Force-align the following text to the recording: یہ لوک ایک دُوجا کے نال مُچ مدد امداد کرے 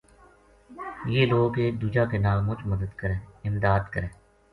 یہ 1.13 1.25
لوک 1.31 1.53
ایک 1.59 1.73
دُوجا 1.81 2.03
کے 2.11 2.17
نال 2.25 2.39
مُچ 2.47 2.59
مدد 2.71 2.91
امداد 3.47 3.83
کرے 3.93 4.09